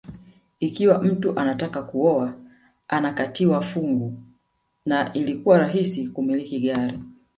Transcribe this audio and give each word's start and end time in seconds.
Ikiwa 0.59 1.01
mtu 1.03 1.39
anataka 1.39 1.83
kuoa 1.83 2.33
anakatiwa 2.87 3.61
fungu 3.61 4.13
na 4.85 5.13
ilikuwa 5.13 5.57
rahisi 5.59 6.07
kumiliki 6.07 6.59
gari 6.59 6.99